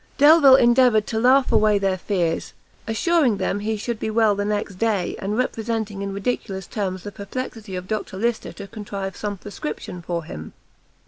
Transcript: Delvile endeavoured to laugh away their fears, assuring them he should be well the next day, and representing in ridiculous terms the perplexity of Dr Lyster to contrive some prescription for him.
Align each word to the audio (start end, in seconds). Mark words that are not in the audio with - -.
Delvile 0.17 0.55
endeavoured 0.55 1.05
to 1.05 1.19
laugh 1.19 1.51
away 1.51 1.77
their 1.77 1.95
fears, 1.95 2.53
assuring 2.87 3.37
them 3.37 3.59
he 3.59 3.77
should 3.77 3.99
be 3.99 4.09
well 4.09 4.33
the 4.33 4.43
next 4.43 4.79
day, 4.79 5.15
and 5.19 5.37
representing 5.37 6.01
in 6.01 6.11
ridiculous 6.11 6.65
terms 6.65 7.03
the 7.03 7.11
perplexity 7.11 7.75
of 7.75 7.87
Dr 7.87 8.17
Lyster 8.17 8.51
to 8.53 8.65
contrive 8.65 9.15
some 9.15 9.37
prescription 9.37 10.01
for 10.01 10.23
him. 10.23 10.53